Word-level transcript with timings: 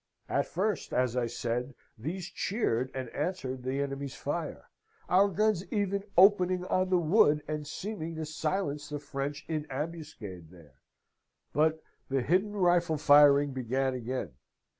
At 0.27 0.47
first, 0.47 0.93
as 0.93 1.15
I 1.15 1.27
said, 1.27 1.75
these 1.95 2.25
cheered 2.25 2.89
and 2.95 3.07
answered 3.09 3.61
the 3.61 3.83
enemy's 3.83 4.15
fire, 4.15 4.65
our 5.07 5.27
guns 5.29 5.63
even 5.71 6.03
opening 6.17 6.65
on 6.65 6.89
the 6.89 6.97
wood, 6.97 7.43
and 7.47 7.67
seeming 7.67 8.15
to 8.15 8.25
silence 8.25 8.89
the 8.89 8.97
French 8.97 9.45
in 9.47 9.67
ambuscade 9.69 10.49
there. 10.49 10.81
But 11.53 11.83
the 12.09 12.23
hidden 12.23 12.53
rifle 12.53 12.97
firing 12.97 13.51
began 13.53 13.93
again. 13.93 14.31